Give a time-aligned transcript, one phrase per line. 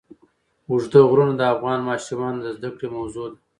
[0.69, 3.37] اوږده غرونه د افغان ماشومانو د زده کړې موضوع ده.